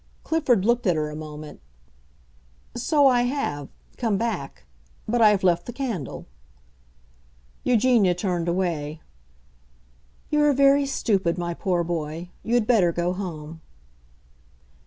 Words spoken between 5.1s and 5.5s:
I have